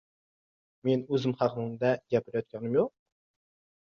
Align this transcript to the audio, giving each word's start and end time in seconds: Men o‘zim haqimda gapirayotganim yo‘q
Men 0.87 1.03
o‘zim 1.17 1.35
haqimda 1.41 1.91
gapirayotganim 2.13 2.79
yo‘q 2.79 2.91